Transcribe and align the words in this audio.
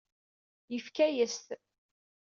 Yefka-yas-t. 0.73 1.47